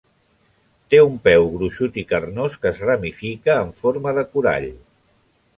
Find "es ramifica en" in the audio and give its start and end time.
2.71-3.73